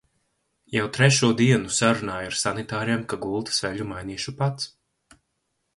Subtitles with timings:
[0.75, 4.73] Jau trešo dienu sarunāju ar sanitāriem, ka gultas veļu mainīšu pats.